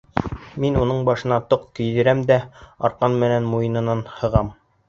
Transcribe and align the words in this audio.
Мин 0.63 0.77
уның 0.83 1.03
башына 1.09 1.37
тоҡ 1.51 1.69
кейҙерәм 1.81 2.25
дә 2.33 2.39
арҡан 2.91 3.21
менән 3.25 3.49
муйынынан 3.55 4.05
һығам. 4.19 4.55